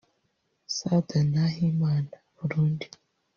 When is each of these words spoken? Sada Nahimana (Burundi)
Sada 0.75 1.19
Nahimana 1.33 2.15
(Burundi) 2.35 2.87